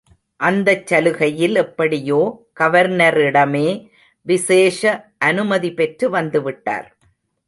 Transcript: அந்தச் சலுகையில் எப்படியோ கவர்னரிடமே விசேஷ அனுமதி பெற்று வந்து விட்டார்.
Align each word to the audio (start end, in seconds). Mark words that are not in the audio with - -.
அந்தச் 0.39 0.87
சலுகையில் 0.87 1.55
எப்படியோ 1.55 2.21
கவர்னரிடமே 2.59 3.67
விசேஷ 4.25 4.81
அனுமதி 5.19 5.71
பெற்று 5.73 6.09
வந்து 6.09 6.41
விட்டார். 6.41 6.89